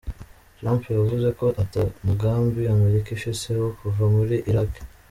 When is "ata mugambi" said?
1.63-2.61